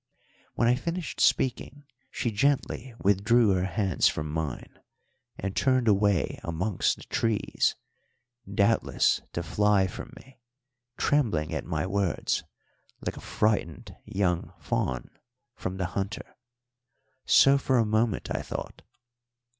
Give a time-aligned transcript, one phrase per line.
[0.55, 4.79] When I finished speaking she gently withdrew her hands from mine
[5.37, 7.75] and turned away amongst the trees,
[8.51, 10.39] doubtless to fly from me,
[10.97, 12.43] trembling at my words,
[13.01, 15.11] like a frightened young fawn
[15.55, 16.35] from the hunter.
[17.27, 18.81] So for a moment I thought.